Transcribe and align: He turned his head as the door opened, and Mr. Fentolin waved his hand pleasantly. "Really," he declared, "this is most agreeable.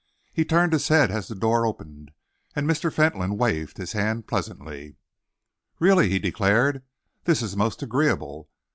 He 0.33 0.43
turned 0.45 0.73
his 0.73 0.87
head 0.87 1.11
as 1.11 1.27
the 1.27 1.35
door 1.35 1.63
opened, 1.63 2.09
and 2.55 2.67
Mr. 2.67 2.91
Fentolin 2.91 3.37
waved 3.37 3.77
his 3.77 3.91
hand 3.91 4.25
pleasantly. 4.25 4.95
"Really," 5.77 6.09
he 6.09 6.17
declared, 6.17 6.81
"this 7.25 7.43
is 7.43 7.55
most 7.55 7.83
agreeable. 7.83 8.49